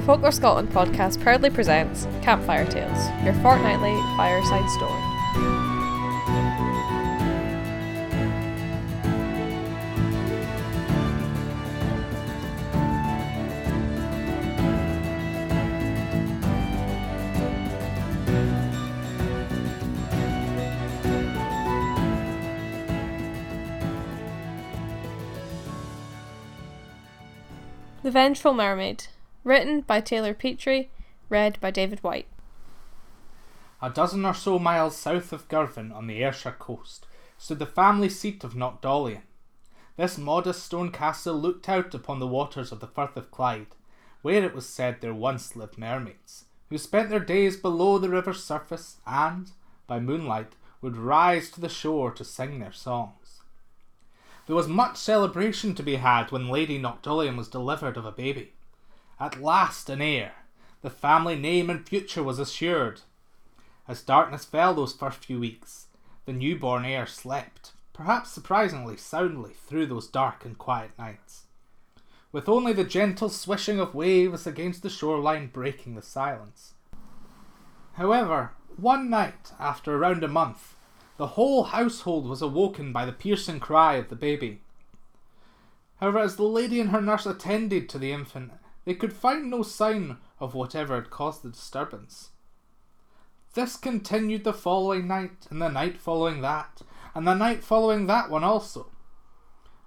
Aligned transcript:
The 0.00 0.06
Folklore 0.06 0.32
Scotland 0.32 0.70
podcast 0.70 1.20
proudly 1.20 1.50
presents 1.50 2.06
Campfire 2.22 2.64
Tales, 2.64 3.06
your 3.22 3.34
fortnightly 3.42 3.94
fireside 4.16 4.66
story. 4.70 4.98
The 28.02 28.10
Vengeful 28.10 28.54
Mermaid, 28.54 29.08
written 29.44 29.80
by 29.80 30.00
Taylor 30.00 30.34
Petrie, 30.34 30.90
read 31.28 31.58
by 31.60 31.70
David 31.70 32.02
White. 32.02 32.26
A 33.82 33.88
dozen 33.88 34.24
or 34.26 34.34
so 34.34 34.58
miles 34.58 34.96
south 34.96 35.32
of 35.32 35.48
Girvan 35.48 35.90
on 35.92 36.06
the 36.06 36.22
Ayrshire 36.22 36.56
coast 36.58 37.06
stood 37.38 37.58
the 37.58 37.66
family 37.66 38.10
seat 38.10 38.44
of 38.44 38.54
Knockdolian. 38.54 39.22
This 39.96 40.18
modest 40.18 40.64
stone 40.64 40.92
castle 40.92 41.34
looked 41.34 41.68
out 41.68 41.94
upon 41.94 42.18
the 42.18 42.26
waters 42.26 42.72
of 42.72 42.80
the 42.80 42.86
Firth 42.86 43.16
of 43.16 43.30
Clyde, 43.30 43.74
where 44.22 44.44
it 44.44 44.54
was 44.54 44.66
said 44.66 45.00
there 45.00 45.14
once 45.14 45.56
lived 45.56 45.78
mermaids, 45.78 46.44
who 46.68 46.76
spent 46.76 47.08
their 47.08 47.20
days 47.20 47.56
below 47.56 47.98
the 47.98 48.10
river's 48.10 48.44
surface 48.44 48.98
and, 49.06 49.52
by 49.86 49.98
moonlight, 49.98 50.52
would 50.82 50.96
rise 50.96 51.50
to 51.50 51.60
the 51.60 51.68
shore 51.68 52.10
to 52.12 52.24
sing 52.24 52.58
their 52.58 52.72
songs. 52.72 53.40
There 54.46 54.56
was 54.56 54.68
much 54.68 54.96
celebration 54.96 55.74
to 55.74 55.82
be 55.82 55.96
had 55.96 56.30
when 56.30 56.48
Lady 56.48 56.78
Knockdolian 56.78 57.36
was 57.36 57.48
delivered 57.48 57.96
of 57.96 58.04
a 58.04 58.12
baby. 58.12 58.52
At 59.20 59.42
last 59.42 59.90
an 59.90 60.00
heir, 60.00 60.32
the 60.80 60.88
family 60.88 61.36
name 61.36 61.68
and 61.68 61.86
future 61.86 62.22
was 62.22 62.38
assured. 62.38 63.02
As 63.86 64.00
darkness 64.00 64.46
fell 64.46 64.72
those 64.72 64.94
first 64.94 65.26
few 65.26 65.38
weeks, 65.38 65.88
the 66.24 66.32
newborn 66.32 66.86
heir 66.86 67.04
slept, 67.04 67.72
perhaps 67.92 68.30
surprisingly 68.30 68.96
soundly, 68.96 69.52
through 69.52 69.86
those 69.86 70.06
dark 70.06 70.46
and 70.46 70.56
quiet 70.56 70.92
nights, 70.98 71.44
with 72.32 72.48
only 72.48 72.72
the 72.72 72.82
gentle 72.82 73.28
swishing 73.28 73.78
of 73.78 73.94
waves 73.94 74.46
against 74.46 74.82
the 74.82 74.88
shoreline 74.88 75.48
breaking 75.48 75.96
the 75.96 76.02
silence. 76.02 76.72
However, 77.94 78.52
one 78.78 79.10
night, 79.10 79.52
after 79.58 79.94
around 79.94 80.24
a 80.24 80.28
month, 80.28 80.76
the 81.18 81.34
whole 81.36 81.64
household 81.64 82.26
was 82.26 82.40
awoken 82.40 82.90
by 82.90 83.04
the 83.04 83.12
piercing 83.12 83.60
cry 83.60 83.96
of 83.96 84.08
the 84.08 84.16
baby. 84.16 84.62
However, 85.96 86.20
as 86.20 86.36
the 86.36 86.44
lady 86.44 86.80
and 86.80 86.88
her 86.88 87.02
nurse 87.02 87.26
attended 87.26 87.90
to 87.90 87.98
the 87.98 88.12
infant, 88.12 88.52
they 88.84 88.94
could 88.94 89.12
find 89.12 89.50
no 89.50 89.62
sign 89.62 90.18
of 90.38 90.54
whatever 90.54 90.94
had 90.94 91.10
caused 91.10 91.42
the 91.42 91.50
disturbance. 91.50 92.30
This 93.54 93.76
continued 93.76 94.44
the 94.44 94.52
following 94.52 95.08
night, 95.08 95.46
and 95.50 95.60
the 95.60 95.68
night 95.68 95.98
following 95.98 96.40
that, 96.40 96.82
and 97.14 97.26
the 97.26 97.34
night 97.34 97.64
following 97.64 98.06
that 98.06 98.30
one 98.30 98.44
also. 98.44 98.90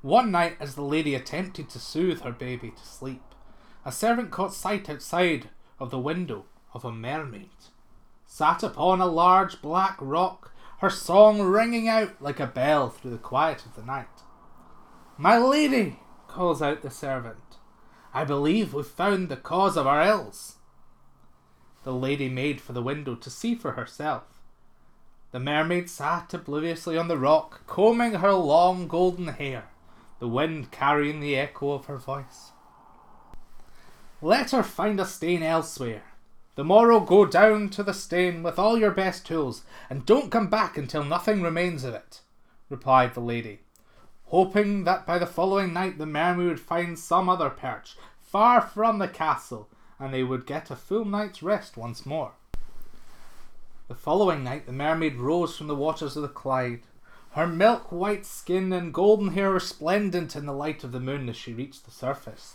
One 0.00 0.32
night, 0.32 0.56
as 0.58 0.74
the 0.74 0.82
lady 0.82 1.14
attempted 1.14 1.68
to 1.70 1.78
soothe 1.78 2.22
her 2.22 2.32
baby 2.32 2.70
to 2.70 2.84
sleep, 2.84 3.22
a 3.84 3.92
servant 3.92 4.30
caught 4.32 4.52
sight 4.52 4.90
outside 4.90 5.50
of 5.78 5.90
the 5.90 5.98
window 5.98 6.44
of 6.74 6.84
a 6.84 6.92
mermaid, 6.92 7.50
sat 8.26 8.62
upon 8.62 9.00
a 9.00 9.06
large 9.06 9.62
black 9.62 9.96
rock, 10.00 10.52
her 10.78 10.90
song 10.90 11.40
ringing 11.40 11.86
out 11.88 12.20
like 12.20 12.40
a 12.40 12.46
bell 12.46 12.90
through 12.90 13.12
the 13.12 13.18
quiet 13.18 13.64
of 13.64 13.76
the 13.76 13.84
night. 13.84 14.22
My 15.16 15.38
lady, 15.38 16.00
calls 16.26 16.60
out 16.60 16.82
the 16.82 16.90
servant, 16.90 17.58
I 18.14 18.24
believe 18.24 18.74
we've 18.74 18.86
found 18.86 19.28
the 19.28 19.36
cause 19.36 19.76
of 19.76 19.86
our 19.86 20.02
ills. 20.02 20.56
The 21.84 21.94
lady 21.94 22.28
made 22.28 22.60
for 22.60 22.72
the 22.72 22.82
window 22.82 23.14
to 23.14 23.30
see 23.30 23.54
for 23.54 23.72
herself. 23.72 24.24
The 25.30 25.40
mermaid 25.40 25.88
sat 25.88 26.34
obliviously 26.34 26.98
on 26.98 27.08
the 27.08 27.16
rock, 27.16 27.66
combing 27.66 28.14
her 28.14 28.32
long 28.32 28.86
golden 28.86 29.28
hair, 29.28 29.70
the 30.18 30.28
wind 30.28 30.70
carrying 30.70 31.20
the 31.20 31.36
echo 31.36 31.72
of 31.72 31.86
her 31.86 31.96
voice. 31.96 32.52
Let 34.20 34.50
her 34.50 34.62
find 34.62 35.00
a 35.00 35.06
stain 35.06 35.42
elsewhere. 35.42 36.02
The 36.54 36.64
morrow 36.64 37.00
go 37.00 37.24
down 37.24 37.70
to 37.70 37.82
the 37.82 37.94
stain 37.94 38.42
with 38.42 38.58
all 38.58 38.78
your 38.78 38.90
best 38.90 39.26
tools, 39.26 39.64
and 39.88 40.04
don't 40.04 40.30
come 40.30 40.48
back 40.48 40.76
until 40.76 41.02
nothing 41.02 41.40
remains 41.40 41.82
of 41.82 41.94
it, 41.94 42.20
replied 42.68 43.14
the 43.14 43.20
lady, 43.20 43.60
hoping 44.32 44.84
that 44.84 45.04
by 45.04 45.18
the 45.18 45.26
following 45.26 45.74
night 45.74 45.98
the 45.98 46.06
mermaid 46.06 46.48
would 46.48 46.58
find 46.58 46.98
some 46.98 47.28
other 47.28 47.50
perch 47.50 47.96
far 48.22 48.62
from 48.62 48.98
the 48.98 49.06
castle, 49.06 49.68
and 49.98 50.12
they 50.12 50.22
would 50.22 50.46
get 50.46 50.70
a 50.70 50.74
full 50.74 51.04
night's 51.04 51.42
rest 51.42 51.76
once 51.76 52.06
more. 52.06 52.32
The 53.88 53.94
following 53.94 54.42
night 54.42 54.64
the 54.64 54.72
mermaid 54.72 55.16
rose 55.16 55.54
from 55.54 55.66
the 55.66 55.74
waters 55.74 56.16
of 56.16 56.22
the 56.22 56.28
Clyde, 56.28 56.80
her 57.32 57.46
milk 57.46 57.92
white 57.92 58.24
skin 58.24 58.72
and 58.72 58.94
golden 58.94 59.32
hair 59.32 59.50
resplendent 59.50 60.34
in 60.34 60.46
the 60.46 60.54
light 60.54 60.82
of 60.82 60.92
the 60.92 61.00
moon 61.00 61.28
as 61.28 61.36
she 61.36 61.52
reached 61.52 61.84
the 61.84 61.90
surface. 61.90 62.54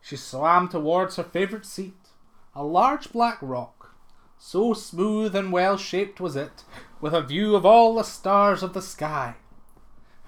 She 0.00 0.16
swam 0.16 0.70
towards 0.70 1.16
her 1.16 1.24
favourite 1.24 1.66
seat, 1.66 2.08
a 2.54 2.64
large 2.64 3.12
black 3.12 3.36
rock. 3.42 3.94
So 4.38 4.72
smooth 4.72 5.36
and 5.36 5.52
well 5.52 5.76
shaped 5.76 6.20
was 6.20 6.36
it, 6.36 6.64
with 7.02 7.12
a 7.12 7.20
view 7.20 7.54
of 7.54 7.66
all 7.66 7.96
the 7.96 8.02
stars 8.02 8.62
of 8.62 8.72
the 8.72 8.80
sky. 8.80 9.34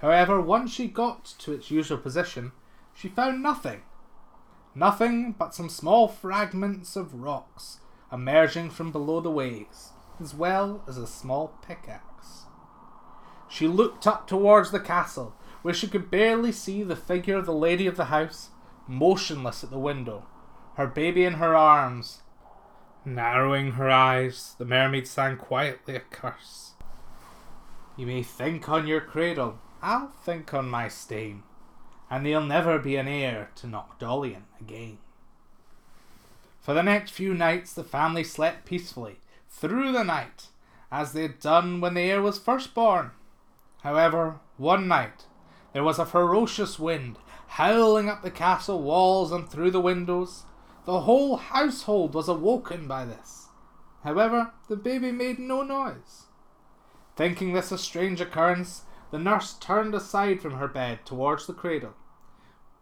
However, 0.00 0.41
once 0.41 0.72
she 0.72 0.87
got 0.88 1.25
to 1.38 1.53
its 1.53 1.71
usual 1.71 1.99
position, 1.99 2.53
she 2.93 3.09
found 3.09 3.43
nothing. 3.43 3.82
Nothing 4.75 5.34
but 5.38 5.55
some 5.55 5.69
small 5.69 6.09
fragments 6.09 6.97
of 6.97 7.22
rocks 7.22 7.81
emerging 8.12 8.71
from 8.71 8.93
below 8.93 9.21
the 9.21 9.31
waves, 9.31 9.91
as 10.21 10.34
well 10.34 10.84
as 10.87 10.97
a 10.97 11.06
small 11.06 11.49
pickaxe. 11.66 12.44
She 13.49 13.66
looked 13.66 14.06
up 14.06 14.27
towards 14.27 14.71
the 14.71 14.81
castle, 14.81 15.34
where 15.62 15.75
she 15.75 15.88
could 15.88 16.11
barely 16.11 16.53
see 16.53 16.82
the 16.82 16.97
figure 16.97 17.37
of 17.37 17.47
the 17.47 17.53
lady 17.53 17.87
of 17.87 17.97
the 17.97 18.06
house, 18.06 18.50
motionless 18.87 19.65
at 19.65 19.71
the 19.71 19.78
window, 19.78 20.26
her 20.76 20.87
baby 20.87 21.25
in 21.25 21.34
her 21.34 21.56
arms. 21.56 22.22
Narrowing 23.05 23.72
her 23.72 23.91
eyes, 23.91 24.55
the 24.59 24.65
mermaid 24.65 25.06
sang 25.06 25.37
quietly 25.37 25.97
a 25.97 26.00
curse. 26.00 26.72
You 27.97 28.06
may 28.06 28.22
think 28.22 28.69
on 28.69 28.87
your 28.87 29.00
cradle, 29.00 29.59
I'll 29.87 30.09
think 30.25 30.55
on 30.55 30.71
my 30.71 30.89
stain, 30.89 31.43
and 32.09 32.25
there'll 32.25 32.43
never 32.43 32.78
be 32.78 32.97
an 32.97 33.06
heir 33.06 33.50
to 33.56 33.67
Knockdolian 33.67 34.45
again. 34.59 34.97
For 36.62 36.72
the 36.72 36.83
next 36.83 37.11
few 37.11 37.34
nights, 37.34 37.75
the 37.75 37.84
family 37.84 38.25
slept 38.25 38.65
peacefully 38.65 39.19
through 39.50 39.93
the 39.93 40.03
night, 40.03 40.47
as 40.91 41.12
they 41.12 41.21
had 41.21 41.39
done 41.39 41.83
when 41.83 41.93
the 41.93 42.00
heir 42.00 42.23
was 42.23 42.39
first 42.39 42.73
born. 42.73 43.11
However, 43.83 44.41
one 44.56 44.89
night 44.89 45.27
there 45.75 45.84
was 45.84 45.99
a 45.99 46.06
ferocious 46.06 46.78
wind 46.78 47.19
howling 47.47 48.09
up 48.09 48.23
the 48.23 48.31
castle 48.31 48.81
walls 48.81 49.33
and 49.33 49.47
through 49.47 49.71
the 49.71 49.83
windows. 49.83 50.44
The 50.87 51.03
whole 51.03 51.37
household 51.37 52.15
was 52.15 52.27
awoken 52.27 52.89
by 52.89 53.05
this. 53.05 53.49
However, 54.03 54.53
the 54.67 54.77
baby 54.77 55.12
made 55.12 55.39
no 55.39 55.62
noise. 55.62 56.23
Thinking 57.17 57.53
this 57.53 57.71
a 57.71 57.77
strange 57.77 58.23
occurrence, 58.23 58.84
the 59.15 59.21
nurse 59.21 59.53
turned 59.53 59.95
aside 59.95 60.43
from 60.43 60.55
her 60.55 60.67
bed 60.67 61.07
towards 61.07 61.47
the 61.47 61.53
cradle, 61.53 61.95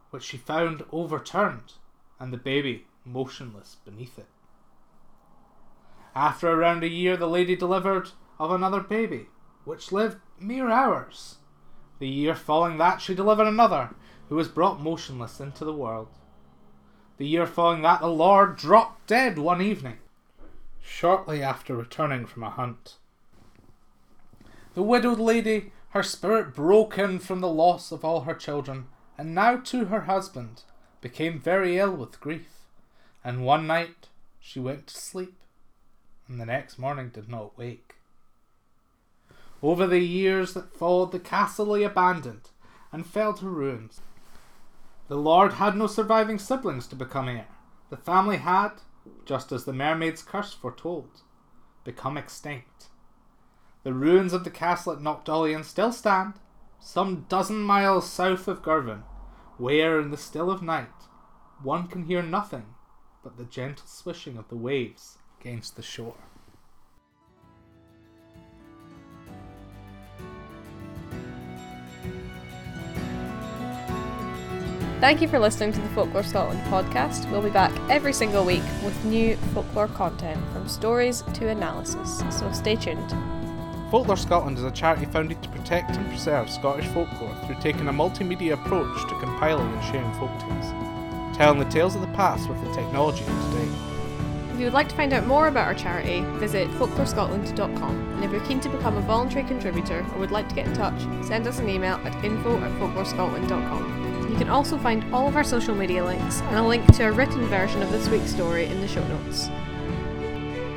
which 0.09 0.23
she 0.23 0.39
found 0.39 0.83
overturned, 0.91 1.75
and 2.19 2.33
the 2.33 2.39
baby 2.39 2.87
motionless 3.05 3.77
beneath 3.85 4.19
it. 4.19 4.29
After 6.15 6.51
around 6.51 6.85
a 6.85 6.89
year, 6.89 7.19
the 7.19 7.29
lady 7.29 7.55
delivered 7.55 8.13
of 8.39 8.51
another 8.51 8.81
baby, 8.81 9.27
which 9.67 9.93
lived 9.93 10.17
mere 10.41 10.71
hours. 10.71 11.37
The 11.99 12.09
year 12.09 12.35
following 12.35 12.79
that, 12.79 13.03
she 13.03 13.15
delivered 13.15 13.47
another, 13.47 13.91
who 14.31 14.37
was 14.37 14.49
brought 14.49 14.81
motionless 14.81 15.39
into 15.39 15.67
the 15.67 15.75
world. 15.75 16.09
The 17.19 17.29
year 17.29 17.47
following 17.47 17.83
that, 17.83 18.01
the 18.01 18.09
Lord 18.09 18.57
dropped 18.57 19.07
dead 19.07 19.37
one 19.37 19.61
evening, 19.61 19.99
shortly 20.81 21.43
after 21.43 21.77
returning 21.77 22.25
from 22.25 22.43
a 22.43 22.49
hunt. 22.49 22.97
The 24.73 24.83
widowed 24.83 25.19
lady, 25.19 25.73
her 25.93 26.03
spirit 26.03 26.55
broken 26.55 27.19
from 27.19 27.41
the 27.41 27.49
loss 27.49 27.93
of 27.93 28.03
all 28.03 28.23
her 28.23 28.35
children, 28.35 28.87
and 29.19 29.35
now 29.35 29.57
to 29.57 29.87
her 29.87 30.03
husband, 30.03 30.63
became 31.03 31.39
very 31.39 31.79
ill 31.79 31.95
with 31.95 32.21
grief, 32.21 32.67
and 33.23 33.45
one 33.45 33.67
night 33.67 34.09
she 34.41 34.59
went 34.59 34.87
to 34.87 34.97
sleep, 34.97 35.37
and 36.27 36.41
the 36.41 36.47
next 36.47 36.79
morning 36.79 37.11
did 37.11 37.29
not 37.29 37.59
wake. 37.59 37.97
Over 39.63 39.87
the 39.87 40.01
years 40.01 40.55
that 40.55 40.75
followed, 40.75 41.13
the 41.13 41.21
castle 41.21 41.67
lay 41.67 41.83
abandoned 41.83 42.49
and 42.91 43.07
fell 43.07 43.35
to 43.35 43.47
ruins. 43.47 44.01
The 45.09 45.17
lord 45.17 45.55
had 45.55 45.77
no 45.77 45.87
surviving 45.87 46.39
siblings 46.39 46.87
to 46.87 46.97
become 46.97 47.29
heir. 47.29 47.49
The 47.91 47.99
family 47.99 48.39
had, 48.39 48.71
just 49.27 49.53
as 49.53 49.67
the 49.67 49.75
mermaid's 49.75 50.23
curse 50.23 50.55
foretold, 50.55 51.21
become 51.85 52.17
extinct. 52.17 52.87
The 53.85 53.93
ruins 53.93 54.33
of 54.33 54.45
the 54.45 54.51
castle 54.51 54.93
at 54.93 55.01
Knockdolian 55.01 55.65
still 55.65 55.91
stand, 55.91 56.35
some 56.79 57.27
dozen 57.29 57.63
miles 57.63 58.09
south 58.09 58.47
of 58.47 58.63
Girvan, 58.63 59.03
where 59.59 60.01
in 60.01 60.11
the 60.11 60.17
still 60.17 60.53
of 60.53 60.63
night 60.63 60.89
one 61.63 61.89
can 61.89 62.05
hear 62.05 62.23
nothing 62.23 62.75
but 63.25 63.37
the 63.37 63.45
gentle 63.45 63.87
swishing 63.87 64.37
of 64.37 64.49
the 64.49 64.57
waves 64.57 65.19
against 65.41 65.75
the 65.75 65.83
shore. 65.83 66.15
Thank 75.01 75.21
you 75.21 75.27
for 75.27 75.41
listening 75.41 75.73
to 75.73 75.81
the 75.81 75.89
Folklore 75.89 76.23
Scotland 76.23 76.61
podcast. 76.67 77.29
We'll 77.33 77.43
be 77.43 77.51
back 77.51 77.73
every 77.91 78.13
single 78.13 78.45
week 78.45 78.63
with 78.85 79.05
new 79.05 79.35
folklore 79.53 79.89
content 79.89 80.41
from 80.53 80.69
stories 80.69 81.23
to 81.35 81.49
analysis, 81.49 82.23
so 82.31 82.53
stay 82.53 82.77
tuned. 82.77 83.42
Folklore 83.93 84.17
Scotland 84.17 84.57
is 84.57 84.65
a 84.65 84.71
charity 84.71 85.05
founded 85.05 85.43
to 85.43 85.51
protect 85.51 85.99
and 85.99 86.09
preserve 86.09 86.49
Scottish 86.49 86.87
folklore 86.87 87.37
through 87.45 87.57
taking 87.61 87.89
a 87.89 87.93
multimedia 87.93 88.55
approach 88.55 89.03
to 89.03 89.21
compiling 89.21 89.71
and 89.71 89.85
sharing 89.85 90.11
folk 90.15 90.31
tales, 90.41 91.37
telling 91.37 91.59
the 91.59 91.67
tales 91.67 91.95
of 91.95 92.01
the 92.01 92.07
past 92.15 92.49
with 92.49 92.59
the 92.65 92.73
technology 92.75 93.23
of 93.23 93.51
today. 93.51 93.69
If 94.51 94.59
you 94.59 94.65
would 94.65 94.73
like 94.73 94.89
to 94.89 94.97
find 94.97 95.13
out 95.13 95.27
more 95.27 95.49
about 95.49 95.67
our 95.67 95.75
charity, 95.75 96.23
visit 96.39 96.71
folklorescotland.com. 96.79 98.15
And 98.15 98.25
if 98.25 98.31
you're 98.31 98.41
keen 98.47 98.61
to 98.61 98.71
become 98.71 98.97
a 98.97 99.03
voluntary 99.03 99.47
contributor 99.47 100.07
or 100.15 100.21
would 100.21 100.31
like 100.31 100.49
to 100.49 100.55
get 100.55 100.69
in 100.69 100.73
touch, 100.73 100.99
send 101.23 101.47
us 101.47 101.59
an 101.59 101.69
email 101.69 101.97
at 101.97 102.25
info 102.25 102.57
at 102.65 102.71
folklorescotland.com. 102.81 104.31
You 104.33 104.39
can 104.39 104.49
also 104.49 104.79
find 104.79 105.05
all 105.15 105.29
of 105.29 105.37
our 105.37 105.45
social 105.45 105.75
media 105.75 106.03
links 106.03 106.41
and 106.41 106.57
a 106.57 106.67
link 106.67 106.87
to 106.95 107.09
a 107.09 107.13
written 107.13 107.45
version 107.49 107.83
of 107.83 107.93
this 107.93 108.09
week's 108.09 108.31
story 108.31 108.65
in 108.65 108.81
the 108.81 108.89
show 108.89 109.07
notes. 109.07 109.51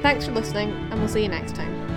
Thanks 0.01 0.25
for 0.25 0.33
listening, 0.33 0.71
and 0.91 0.95
we'll 0.95 1.07
see 1.07 1.23
you 1.23 1.29
next 1.29 1.55
time. 1.55 1.94